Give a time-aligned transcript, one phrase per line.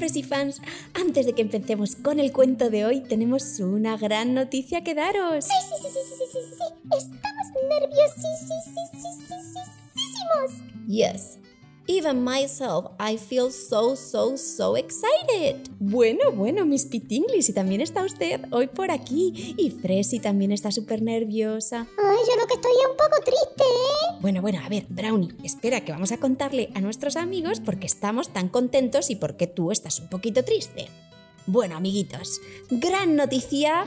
[0.00, 0.62] Fresy fans,
[0.94, 5.44] antes de que empecemos con el cuento de hoy, tenemos una gran noticia que daros.
[5.50, 6.64] ¡Ay, sí, sí, sí, sí, sí, sí, sí!
[6.96, 8.50] Estamos nerviosísimos.
[10.88, 11.38] Yes.
[11.86, 15.69] Even myself, I feel so, so, so excited.
[15.82, 19.54] Bueno, bueno, Miss Pitinglis, y también está usted hoy por aquí.
[19.56, 21.86] Y Fresy también está súper nerviosa.
[21.96, 24.18] Ay, yo lo que estoy es un poco triste, ¿eh?
[24.20, 27.86] Bueno, bueno, a ver, Brownie, espera que vamos a contarle a nuestros amigos por qué
[27.86, 30.88] estamos tan contentos y por qué tú estás un poquito triste.
[31.46, 33.86] Bueno, amiguitos, gran noticia.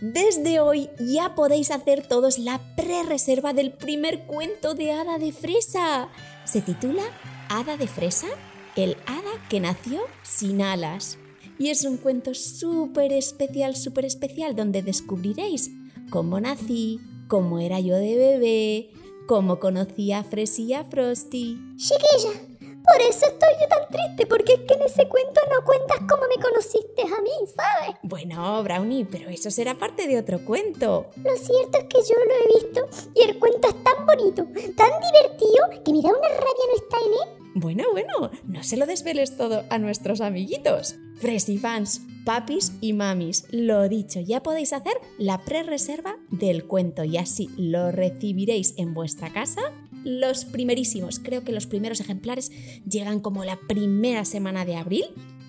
[0.00, 6.08] Desde hoy ya podéis hacer todos la pre-reserva del primer cuento de Hada de Fresa.
[6.44, 7.02] Se titula
[7.48, 8.28] Hada de Fresa,
[8.76, 11.18] el hada que nació sin alas.
[11.58, 15.70] Y es un cuento súper especial, súper especial, donde descubriréis
[16.10, 18.90] cómo nací, cómo era yo de bebé,
[19.26, 21.58] cómo conocí a Fresi y a Frosty.
[21.76, 25.98] Chiquilla, por eso estoy yo tan triste, porque es que en ese cuento no cuentas
[26.08, 27.96] cómo me conociste a mí, ¿sabes?
[28.02, 31.06] Bueno, Brownie, pero eso será parte de otro cuento.
[31.16, 34.44] Lo cierto es que yo lo he visto y el cuento es tan bonito,
[34.76, 37.35] tan divertido, que me da una rabia no estar en él.
[37.58, 40.96] Bueno, bueno, no se lo desveles todo a nuestros amiguitos.
[41.16, 47.16] Fresy fans, papis y mamis, lo dicho, ya podéis hacer la pre-reserva del cuento y
[47.16, 49.72] así lo recibiréis en vuestra casa
[50.04, 51.18] los primerísimos.
[51.18, 52.52] Creo que los primeros ejemplares
[52.86, 55.06] llegan como la primera semana de abril.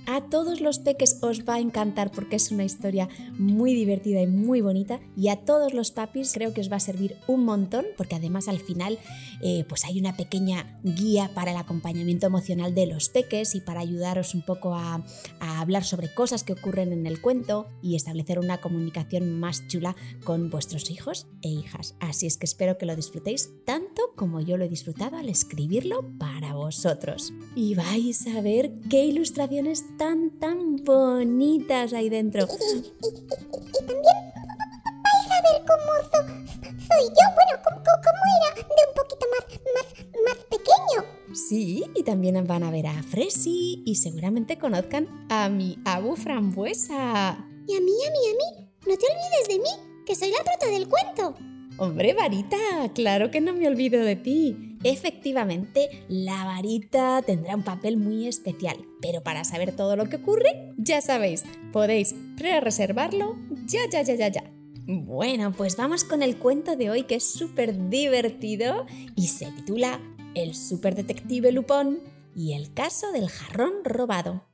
[0.10, 4.28] A todos los peques os va a encantar porque es una historia muy divertida y
[4.28, 5.02] muy bonita.
[5.18, 8.48] Y a todos los papis creo que os va a servir un montón porque además
[8.48, 9.00] al final
[9.44, 13.82] eh, pues hay una pequeña guía para el acompañamiento emocional de los peques y para
[13.82, 15.04] ayudaros un poco a,
[15.42, 19.94] a hablar sobre cosas que ocurren en el cuento y establecer una comunicación más chula
[20.24, 21.96] con vuestros hijos e hijas.
[22.00, 26.18] Así es que espero que lo disfrutéis tanto como yo lo he disfrutado al escribirlo
[26.18, 27.34] para vosotros.
[27.56, 32.46] Y vais a ver qué ilustraciones tan, tan bonitas ahí dentro.
[32.46, 34.04] Y, y- y también
[35.04, 36.28] vais a ver cómo so-
[36.88, 41.34] soy yo, bueno, cómo era de un poquito más, más, más pequeño.
[41.34, 47.38] Sí, y también van a ver a Fresi y seguramente conozcan a mi Abu Frambuesa.
[47.68, 50.38] Y a mí, a mí, a mí, no te olvides de mí, que soy la
[50.44, 51.36] prota del cuento.
[51.80, 52.58] Hombre, Varita,
[52.96, 54.67] claro que no me olvido de ti.
[54.84, 60.74] Efectivamente, la varita tendrá un papel muy especial, pero para saber todo lo que ocurre,
[60.78, 61.44] ya sabéis,
[61.74, 63.36] podéis pre-reservarlo
[63.68, 64.44] ya, ya, ya, ya, ya.
[64.88, 68.86] Bueno, pues vamos con el cuento de hoy que es súper divertido
[69.16, 70.00] y se titula
[70.34, 72.00] El superdetective Lupón
[72.34, 74.46] y el caso del jarrón robado.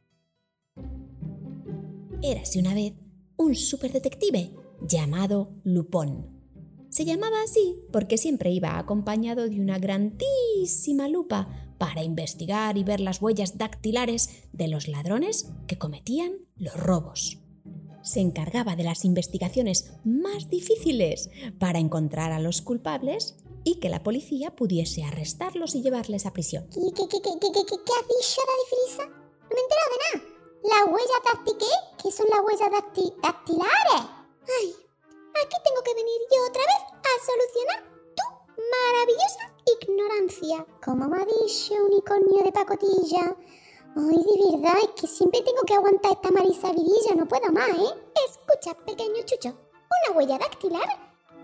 [2.24, 2.94] Érase una vez
[3.36, 4.52] un superdetective
[4.88, 6.33] llamado Lupón.
[6.94, 13.00] Se llamaba así porque siempre iba acompañado de una grandísima lupa para investigar y ver
[13.00, 17.40] las huellas dactilares de los ladrones que cometían los robos.
[18.04, 24.04] Se encargaba de las investigaciones más difíciles para encontrar a los culpables y que la
[24.04, 26.68] policía pudiese arrestarlos y llevarles a prisión.
[26.72, 29.10] ¿Qué, qué, qué, qué, qué, qué, qué, qué has dicho, Daddy?
[29.42, 30.34] No me he enterado de nada.
[30.64, 32.04] ¿Las huellas dacti qué?
[32.04, 34.10] ¿Qué son las huellas dacti dactilares?
[34.62, 34.83] Ay,
[35.42, 37.80] aquí tengo que venir yo otra vez a solucionar
[38.18, 38.26] tu
[38.74, 40.66] maravillosa ignorancia.
[40.84, 43.36] Como me ha dicho unicornio de pacotilla.
[43.96, 47.70] Ay, de verdad, es que siempre tengo que aguantar esta Marisa Vidilla, no puedo más,
[47.70, 47.94] ¿eh?
[48.28, 49.50] Escucha, pequeño chucho.
[49.50, 50.90] Una huella dactilar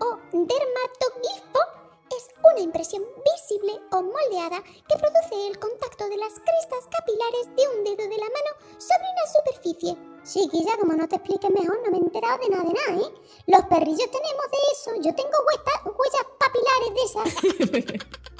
[0.00, 1.79] o dermatoglifo
[2.20, 7.64] es una impresión visible o moldeada que produce el contacto de las crestas capilares de
[7.72, 9.96] un dedo de la mano sobre una superficie.
[10.24, 13.12] Chiquilla, como no te expliques mejor, no me he enterado de nada de nada, ¿eh?
[13.46, 14.90] Los perrillos tenemos de eso.
[14.96, 15.36] Yo tengo
[15.96, 18.10] huellas papilares de esas.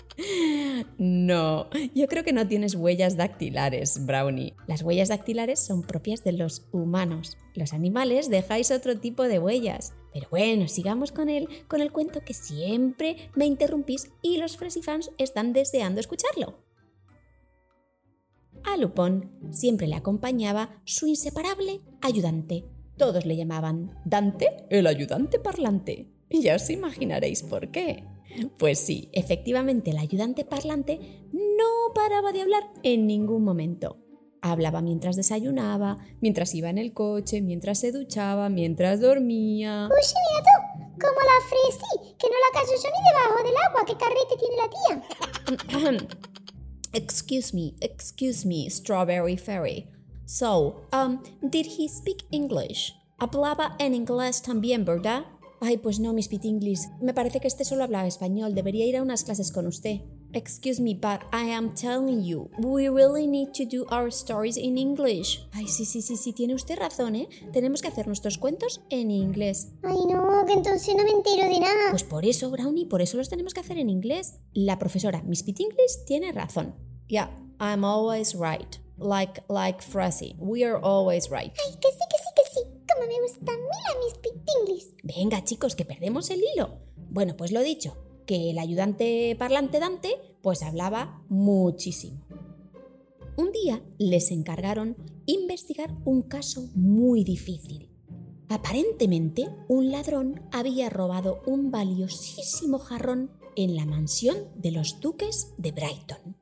[0.98, 4.54] No, yo creo que no tienes huellas dactilares, Brownie.
[4.66, 7.38] Las huellas dactilares son propias de los humanos.
[7.54, 9.94] Los animales dejáis otro tipo de huellas.
[10.12, 14.82] Pero bueno, sigamos con el, con el cuento que siempre me interrumpís y los Fresy
[14.82, 16.58] fans están deseando escucharlo.
[18.64, 22.64] A Lupón siempre le acompañaba su inseparable ayudante.
[22.96, 26.08] Todos le llamaban Dante, el ayudante parlante.
[26.28, 28.04] Y ya os imaginaréis por qué.
[28.58, 31.00] Pues sí, efectivamente el ayudante parlante
[31.32, 33.96] no paraba de hablar en ningún momento.
[34.42, 39.88] Hablaba mientras desayunaba, mientras iba en el coche, mientras se duchaba, mientras dormía.
[39.90, 43.84] Uy, mira tú, como la Fresi, que no la callo yo ni debajo del agua.
[43.86, 46.08] ¿Qué carrete tiene la tía?
[46.92, 49.88] excuse me, excuse me, Strawberry Fairy.
[50.26, 52.94] So, um, did he speak English?
[53.18, 55.24] Hablaba en inglés también, ¿verdad?
[55.60, 56.88] Ay, pues no, Miss Pitinglis.
[57.02, 58.54] Me parece que este solo hablaba español.
[58.54, 60.00] Debería ir a unas clases con usted.
[60.32, 64.78] Excuse me, but I am telling you, we really need to do our stories in
[64.78, 65.44] English.
[65.52, 67.28] Ay, sí, sí, sí, sí, tiene usted razón, ¿eh?
[67.52, 69.72] Tenemos que hacer nuestros cuentos en inglés.
[69.82, 71.90] Ay, no, que entonces no me entero de nada.
[71.90, 74.34] Pues por eso, Brownie, por eso los tenemos que hacer en inglés.
[74.52, 76.76] La profesora Miss Pit English tiene razón.
[77.08, 78.78] Yeah, I'm always right.
[78.98, 81.52] Like, like Frosty, we are always right.
[81.66, 82.60] Ay, que sí, que sí, que sí.
[82.92, 84.94] Como me gusta a mí la Miss Pit English.
[85.02, 86.78] Venga, chicos, que perdemos el hilo.
[86.96, 87.96] Bueno, pues lo dicho,
[88.30, 92.20] que el ayudante parlante Dante pues hablaba muchísimo.
[93.36, 94.96] Un día les encargaron
[95.26, 97.88] investigar un caso muy difícil.
[98.48, 105.72] Aparentemente, un ladrón había robado un valiosísimo jarrón en la mansión de los duques de
[105.72, 106.36] Brighton.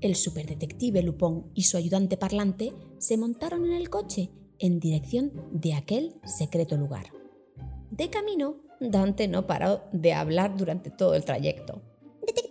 [0.00, 4.30] El superdetective Lupin y su ayudante parlante se montaron en el coche
[4.60, 7.06] en dirección de aquel secreto lugar.
[7.90, 8.58] De camino,
[8.90, 11.80] Dante no paró de hablar durante todo el trayecto.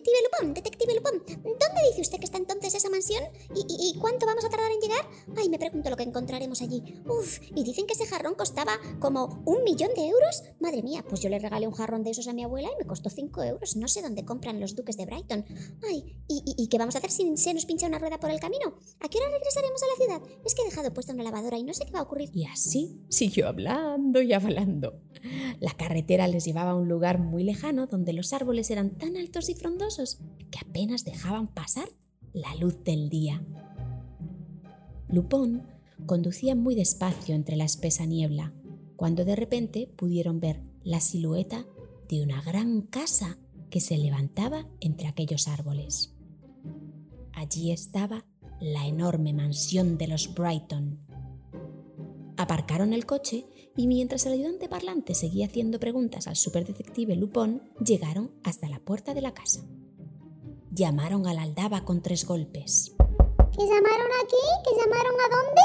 [0.03, 3.23] Detective Lupón, Detective Lupón, ¿dónde dice usted que está entonces esa mansión?
[3.55, 5.07] ¿Y, cuánto vamos a tardar en llegar?
[5.37, 6.83] Ay, me pregunto lo que encontraremos allí.
[7.07, 10.43] Uf, y dicen que ese jarrón costaba como un millón de euros.
[10.59, 12.85] Madre mía, pues yo le regalé un jarrón de esos a mi abuela y me
[12.85, 13.77] costó cinco euros.
[13.77, 15.45] No sé dónde compran los duques de Brighton.
[15.89, 18.41] Ay, ¿y, y, qué vamos a hacer si se nos pincha una rueda por el
[18.41, 18.75] camino?
[18.99, 20.37] ¿A qué hora regresaremos a la ciudad?
[20.43, 22.29] Es que he dejado puesta una lavadora y no sé qué va a ocurrir.
[22.33, 24.99] Y así siguió hablando y hablando.
[25.61, 29.47] La carretera les llevaba a un lugar muy lejano donde los árboles eran tan altos
[29.47, 29.92] y frondosos
[30.51, 31.87] que apenas dejaban pasar
[32.33, 33.43] la luz del día.
[35.07, 35.67] Lupón
[36.05, 38.53] conducía muy despacio entre la espesa niebla,
[38.95, 41.65] cuando de repente pudieron ver la silueta
[42.09, 43.37] de una gran casa
[43.69, 46.13] que se levantaba entre aquellos árboles.
[47.33, 48.25] Allí estaba
[48.59, 50.99] la enorme mansión de los Brighton.
[52.37, 53.45] Aparcaron el coche
[53.75, 59.13] y mientras el ayudante parlante seguía haciendo preguntas al superdetective Lupón, llegaron hasta la puerta
[59.13, 59.65] de la casa.
[60.75, 62.95] Llamaron a la aldaba con tres golpes.
[62.97, 64.41] ¿Que llamaron aquí?
[64.65, 65.61] ¿Que llamaron a dónde?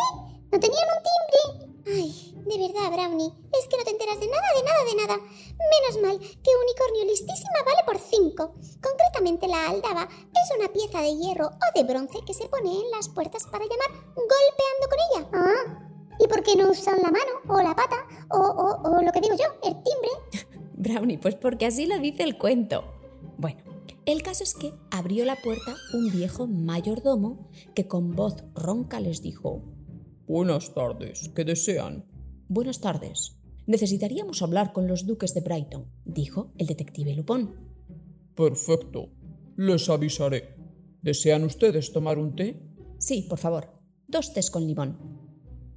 [0.52, 1.96] ¿No tenían un timbre?
[1.96, 5.16] Ay, de verdad, Brownie, es que no te enteras de nada, de nada, de nada.
[5.16, 8.52] Menos mal que unicornio listísima vale por cinco.
[8.82, 12.90] Concretamente la aldaba es una pieza de hierro o de bronce que se pone en
[12.90, 15.30] las puertas para llamar golpeando con ella.
[15.32, 15.88] Ah,
[16.20, 17.96] ¿Y por qué no usan la mano o la pata
[18.28, 20.10] o, o, lo que digo yo, el timbre?
[20.74, 22.84] Brownie, pues porque así lo dice el cuento.
[23.38, 23.67] Bueno,
[24.08, 29.20] el caso es que abrió la puerta un viejo mayordomo que con voz ronca les
[29.20, 29.62] dijo
[30.26, 32.06] Buenas tardes, ¿qué desean?
[32.48, 33.36] Buenas tardes.
[33.66, 37.54] Necesitaríamos hablar con los duques de Brighton, dijo el detective Lupón.
[38.34, 39.10] Perfecto.
[39.58, 40.56] Les avisaré.
[41.02, 42.62] ¿Desean ustedes tomar un té?
[42.98, 43.78] Sí, por favor.
[44.06, 44.96] Dos tés con limón.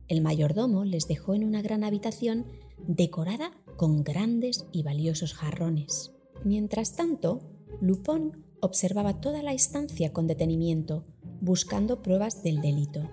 [0.08, 2.46] El mayordomo les dejó en una gran habitación
[2.78, 6.14] decorada con grandes y valiosos jarrones.
[6.46, 11.04] Mientras tanto, Lupón observaba toda la estancia con detenimiento,
[11.40, 13.10] buscando pruebas del delito.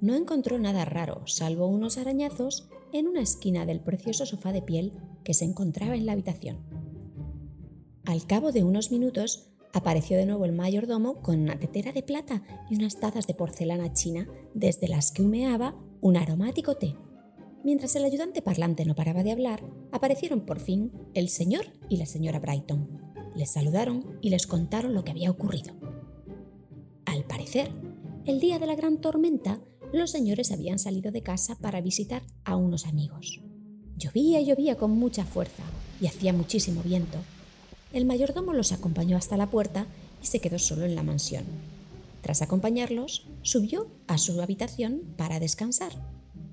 [0.00, 4.92] No encontró nada raro, salvo unos arañazos en una esquina del precioso sofá de piel
[5.24, 6.58] que se encontraba en la habitación.
[8.04, 12.42] Al cabo de unos minutos, apareció de nuevo el mayordomo con una tetera de plata
[12.70, 16.94] y unas tazas de porcelana china desde las que humeaba un aromático té.
[17.64, 22.06] Mientras el ayudante parlante no paraba de hablar, aparecieron por fin el señor y la
[22.06, 23.05] señora Brighton.
[23.36, 25.74] Les saludaron y les contaron lo que había ocurrido.
[27.04, 27.70] Al parecer,
[28.24, 29.60] el día de la gran tormenta,
[29.92, 33.40] los señores habían salido de casa para visitar a unos amigos.
[33.96, 35.62] Llovía y llovía con mucha fuerza
[36.00, 37.18] y hacía muchísimo viento.
[37.92, 39.86] El mayordomo los acompañó hasta la puerta
[40.22, 41.44] y se quedó solo en la mansión.
[42.22, 45.92] Tras acompañarlos, subió a su habitación para descansar.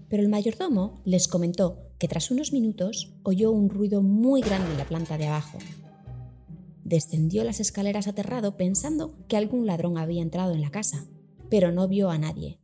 [0.10, 4.78] Pero el mayordomo les comentó que tras unos minutos oyó un ruido muy grande en
[4.78, 5.58] la planta de abajo.
[6.94, 11.08] Descendió las escaleras aterrado pensando que algún ladrón había entrado en la casa,
[11.50, 12.60] pero no vio a nadie.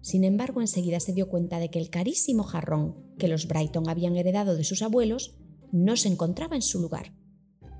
[0.00, 4.16] Sin embargo, enseguida se dio cuenta de que el carísimo jarrón que los Brighton habían
[4.16, 5.36] heredado de sus abuelos
[5.70, 7.12] no se encontraba en su lugar.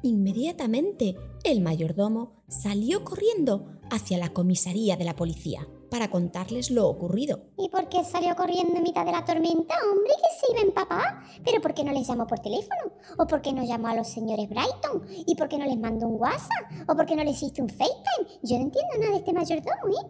[0.03, 7.45] Inmediatamente, el mayordomo salió corriendo hacia la comisaría de la policía para contarles lo ocurrido.
[7.57, 10.73] ¿Y por qué salió corriendo en mitad de la tormenta, hombre, que se iba en
[10.73, 11.23] papá?
[11.45, 12.91] ¿Pero por qué no les llamó por teléfono?
[13.17, 15.07] ¿O por qué no llamó a los señores Brighton?
[15.25, 16.89] ¿Y por qué no les mandó un WhatsApp?
[16.89, 18.41] ¿O por qué no les hiciste un FaceTime?
[18.43, 20.05] Yo no entiendo nada de este mayordomo, ¿eh?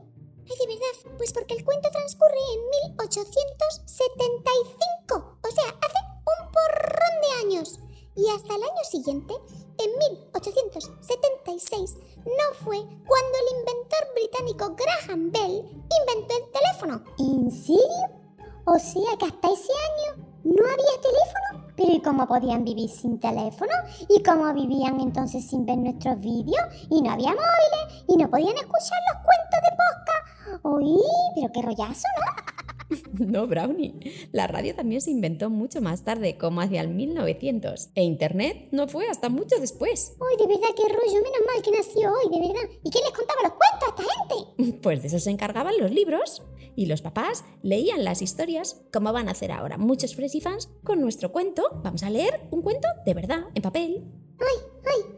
[0.49, 2.61] Ay, de verdad, pues porque el cuento transcurre en
[2.97, 6.01] 1875, o sea, hace
[6.33, 7.79] un porrón de años.
[8.17, 9.35] Y hasta el año siguiente
[9.79, 17.05] en 1876 no fue cuando el inventor británico Graham Bell inventó el teléfono.
[17.19, 18.25] ¿En serio?
[18.67, 21.73] O sea que hasta ese año no había teléfono.
[21.77, 23.73] Pero ¿y cómo podían vivir sin teléfono?
[24.09, 26.65] ¿Y cómo vivían entonces sin ver nuestros vídeos?
[26.91, 30.65] Y no había móviles y no podían escuchar los cuentos de podcast.
[30.65, 31.03] Uy,
[31.35, 32.54] pero qué rollazo, ¿no?
[33.19, 33.95] No, Brownie.
[34.33, 37.91] La radio también se inventó mucho más tarde, como hacia el 1900.
[37.95, 40.15] E Internet no fue hasta mucho después.
[40.21, 41.23] Uy, de verdad, qué rollo.
[41.23, 42.69] Menos mal que nació hoy, de verdad.
[42.83, 44.81] ¿Y quién les contaba los cuentos a esta gente?
[44.85, 46.43] Pues de eso se encargaban los libros.
[46.77, 51.01] Y los papás leían las historias, como van a hacer ahora muchos Freshy fans con
[51.01, 51.63] nuestro cuento.
[51.83, 54.05] Vamos a leer un cuento de verdad, en papel.
[54.41, 55.15] Ay, ay.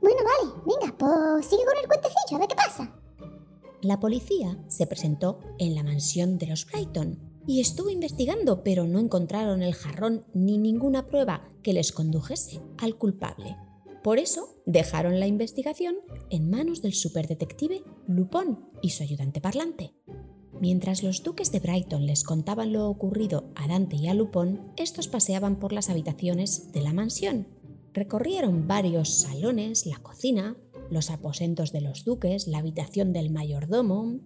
[0.00, 0.62] Bueno, vale.
[0.66, 2.99] Venga, pues sigue con el cuentecillo, a ver qué pasa.
[3.82, 8.98] La policía se presentó en la mansión de los Brighton y estuvo investigando, pero no
[8.98, 13.56] encontraron el jarrón ni ninguna prueba que les condujese al culpable.
[14.02, 15.96] Por eso dejaron la investigación
[16.30, 19.94] en manos del superdetective Lupin y su ayudante parlante.
[20.60, 25.08] Mientras los duques de Brighton les contaban lo ocurrido a Dante y a Lupin, estos
[25.08, 27.48] paseaban por las habitaciones de la mansión.
[27.94, 30.56] Recorrieron varios salones, la cocina,
[30.90, 34.20] los aposentos de los duques, la habitación del mayordomo.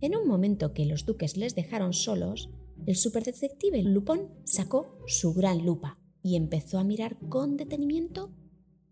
[0.00, 2.50] En un momento que los duques les dejaron solos,
[2.86, 8.30] el superdetective Lupin sacó su gran lupa y empezó a mirar con detenimiento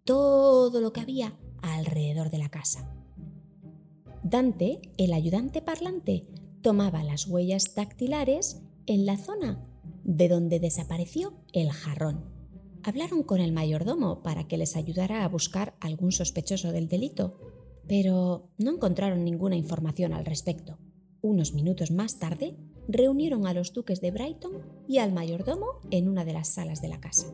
[0.04, 2.94] todo lo que había alrededor de la casa.
[4.22, 6.26] Dante, el ayudante parlante,
[6.62, 9.62] tomaba las huellas dactilares en la zona
[10.04, 12.33] de donde desapareció el jarrón.
[12.86, 17.40] Hablaron con el mayordomo para que les ayudara a buscar algún sospechoso del delito,
[17.88, 20.76] pero no encontraron ninguna información al respecto.
[21.22, 26.26] Unos minutos más tarde, reunieron a los duques de Brighton y al mayordomo en una
[26.26, 27.32] de las salas de la casa.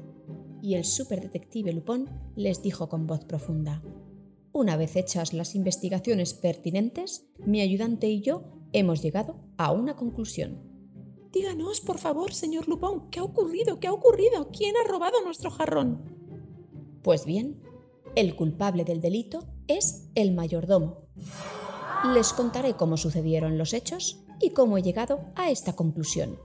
[0.62, 3.82] Y el superdetective Lupin les dijo con voz profunda,
[4.52, 10.69] Una vez hechas las investigaciones pertinentes, mi ayudante y yo hemos llegado a una conclusión.
[11.32, 13.78] Díganos, por favor, señor Lupin, ¿qué ha ocurrido?
[13.78, 14.50] ¿Qué ha ocurrido?
[14.50, 16.02] ¿Quién ha robado nuestro jarrón?
[17.02, 17.62] Pues bien,
[18.16, 20.98] el culpable del delito es el mayordomo.
[22.14, 26.38] Les contaré cómo sucedieron los hechos y cómo he llegado a esta conclusión.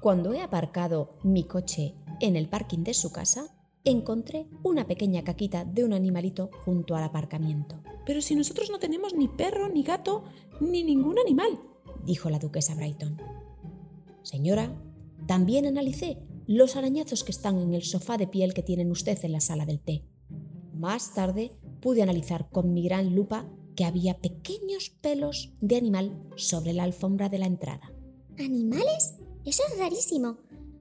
[0.00, 3.54] Cuando he aparcado mi coche en el parking de su casa,
[3.84, 7.76] encontré una pequeña caquita de un animalito junto al aparcamiento.
[8.06, 10.24] Pero si nosotros no tenemos ni perro, ni gato,
[10.60, 11.60] ni ningún animal,
[12.04, 13.35] dijo la duquesa Brighton.
[14.26, 14.72] Señora,
[15.28, 16.18] también analicé
[16.48, 19.66] los arañazos que están en el sofá de piel que tienen usted en la sala
[19.66, 20.02] del té.
[20.74, 26.72] Más tarde pude analizar con mi gran lupa que había pequeños pelos de animal sobre
[26.72, 27.92] la alfombra de la entrada.
[28.36, 29.14] ¿Animales?
[29.44, 30.38] Eso es rarísimo.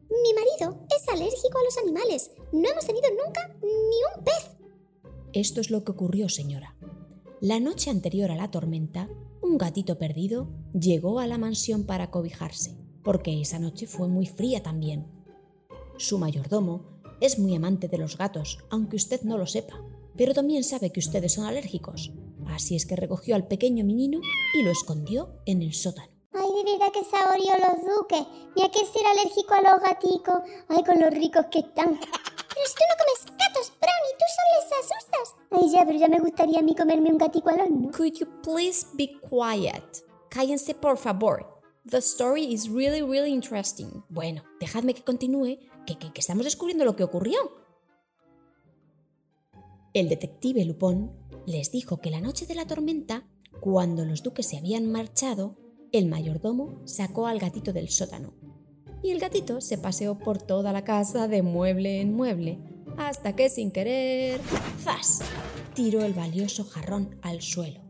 [0.09, 2.31] Mi marido es alérgico a los animales.
[2.51, 4.55] No hemos tenido nunca ni un pez.
[5.33, 6.75] Esto es lo que ocurrió, señora.
[7.41, 9.07] La noche anterior a la tormenta,
[9.43, 14.61] un gatito perdido llegó a la mansión para cobijarse porque esa noche fue muy fría
[14.61, 15.05] también.
[15.97, 16.81] Su mayordomo
[17.21, 19.79] es muy amante de los gatos, aunque usted no lo sepa,
[20.17, 22.11] pero también sabe que ustedes son alérgicos.
[22.47, 24.19] Así es que recogió al pequeño menino
[24.53, 26.11] y lo escondió en el sótano.
[26.33, 28.21] Ay, de verdad que saboreó los duques.
[28.55, 30.41] Y hay que ser alérgico a los gaticos.
[30.67, 31.97] Ay, con los ricos que están.
[31.97, 35.35] Pero si tú no comes gatos, Brownie, tú solo les asustas.
[35.51, 37.91] Ay, ya, pero ya me gustaría a mí comerme un gatico al horno.
[37.91, 40.05] Could you please be quiet?
[40.29, 41.54] Cállense, por favor.
[41.87, 44.03] The story is really, really interesting.
[44.09, 47.37] Bueno, dejadme que continúe, que, que, que estamos descubriendo lo que ocurrió.
[49.93, 51.11] El detective Lupin
[51.45, 53.27] les dijo que la noche de la tormenta,
[53.59, 55.57] cuando los duques se habían marchado,
[55.91, 58.33] el mayordomo sacó al gatito del sótano.
[59.03, 62.57] Y el gatito se paseó por toda la casa de mueble en mueble,
[62.97, 64.41] hasta que sin querer,
[64.81, 65.19] ¡zas!
[65.75, 67.84] tiró el valioso jarrón al suelo.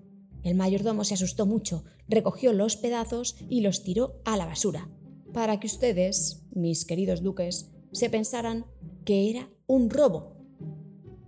[0.46, 4.88] El mayordomo se asustó mucho, recogió los pedazos y los tiró a la basura,
[5.34, 8.68] para que ustedes, mis queridos duques, se pensaran
[9.06, 10.38] que era un robo.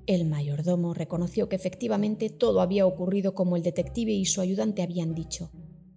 [0.05, 5.15] El mayordomo reconoció que efectivamente todo había ocurrido como el detective y su ayudante habían
[5.15, 5.49] dicho.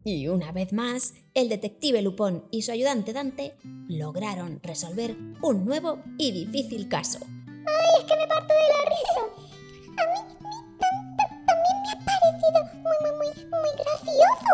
[0.02, 3.52] Y una vez más, el detective Lupón y su ayudante Dante
[3.86, 7.18] lograron resolver un nuevo y difícil caso.
[7.20, 9.20] ¡Ay, es que me parto de la risa!
[9.90, 10.40] A mí,
[11.46, 14.52] también me ha parecido muy, muy, gracioso.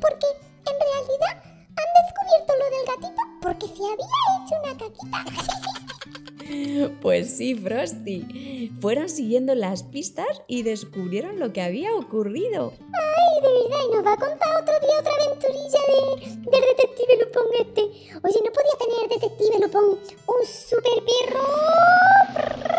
[0.00, 0.26] porque
[0.66, 5.24] en realidad han descubierto lo del gatito porque se había hecho una caquita.
[7.00, 8.70] Pues sí, Frosty.
[8.80, 12.74] Fueron siguiendo las pistas y descubrieron lo que había ocurrido.
[12.78, 17.24] Ay, de verdad, y nos va a contar otro día otra aventurilla de, del detective
[17.24, 17.82] Lupón este.
[18.22, 22.71] Oye, ¿no podía tener detective Lupón un super perro?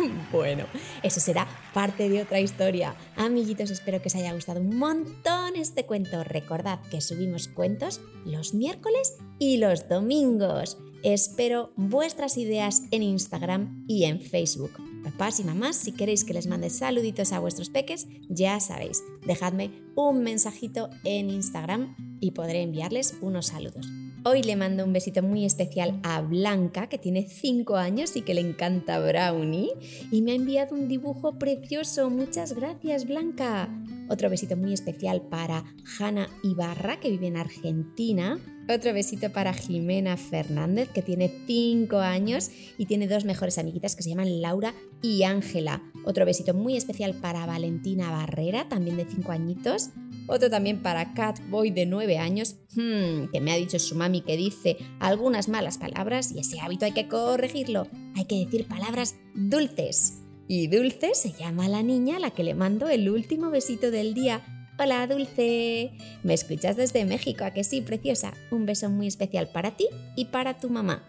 [0.32, 0.64] bueno,
[1.02, 2.94] eso será parte de otra historia.
[3.16, 6.24] Amiguitos, espero que os haya gustado un montón este cuento.
[6.24, 10.78] Recordad que subimos cuentos los miércoles y los domingos.
[11.02, 14.72] Espero vuestras ideas en Instagram y en Facebook.
[15.04, 19.70] Papás y mamás, si queréis que les mande saluditos a vuestros peques, ya sabéis, dejadme
[19.94, 23.86] un mensajito en Instagram y podré enviarles unos saludos.
[24.28, 28.34] Hoy le mando un besito muy especial a Blanca, que tiene 5 años y que
[28.34, 29.70] le encanta Brownie,
[30.10, 32.10] y me ha enviado un dibujo precioso.
[32.10, 33.68] Muchas gracias, Blanca.
[34.08, 35.62] Otro besito muy especial para
[36.00, 38.40] Hanna Ibarra, que vive en Argentina.
[38.68, 44.02] Otro besito para Jimena Fernández, que tiene 5 años y tiene dos mejores amiguitas que
[44.02, 45.84] se llaman Laura y Ángela.
[46.04, 49.90] Otro besito muy especial para Valentina Barrera, también de 5 añitos.
[50.28, 54.36] Otro también para Catboy de 9 años, hmm, que me ha dicho su mami que
[54.36, 57.86] dice algunas malas palabras y ese hábito hay que corregirlo.
[58.16, 60.22] Hay que decir palabras dulces.
[60.48, 64.14] Y Dulce se llama la niña a la que le mando el último besito del
[64.14, 64.42] día.
[64.78, 65.92] Hola Dulce,
[66.22, 68.32] me escuchas desde México, ¿a que sí, preciosa?
[68.50, 71.02] Un beso muy especial para ti y para tu mamá.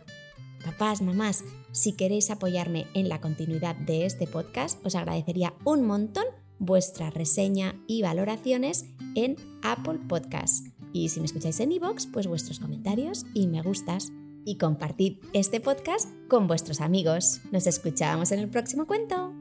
[0.63, 6.25] Papás, mamás, si queréis apoyarme en la continuidad de este podcast, os agradecería un montón
[6.59, 8.85] vuestra reseña y valoraciones
[9.15, 10.71] en Apple Podcasts.
[10.93, 14.11] Y si me escucháis en iVoox, pues vuestros comentarios y me gustas.
[14.45, 17.41] Y compartid este podcast con vuestros amigos.
[17.51, 19.36] Nos escuchamos en el próximo cuento.